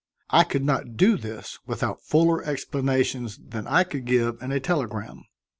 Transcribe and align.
I 0.31 0.45
could 0.45 0.63
not 0.63 0.97
do 0.97 1.15
this 1.15 1.59
without 1.67 2.01
fuller 2.01 2.43
explanations 2.43 3.37
than 3.37 3.67
I 3.67 3.83
could 3.83 4.05
give 4.05 4.41
in 4.41 4.51
a 4.51 4.59
telegram. 4.59 5.25